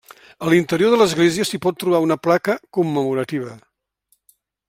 [0.45, 3.55] A l'interior de l'església s'hi pot trobar una placa commemorativa.